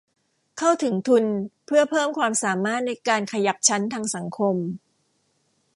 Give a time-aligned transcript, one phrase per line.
[0.57, 1.23] เข้าถึงทุน
[1.65, 4.55] เพื่อเพิ่มความสามารถในการขยับชั้นทางสังคม